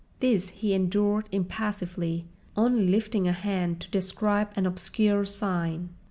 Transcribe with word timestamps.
This 0.19 0.49
he 0.49 0.73
endured 0.73 1.29
impassively, 1.31 2.25
only 2.57 2.87
lifting 2.87 3.27
a 3.27 3.31
hand 3.31 3.79
to 3.81 3.91
describe 3.91 4.49
an 4.55 4.65
obscure 4.65 5.25
sign. 5.25 5.89